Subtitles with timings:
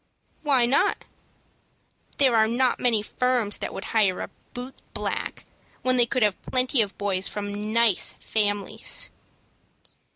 [0.41, 1.05] "Why not?"
[2.17, 5.45] "There are not many firms that would hire a boot black,
[5.83, 9.11] when they could get plenty of boys from nice families."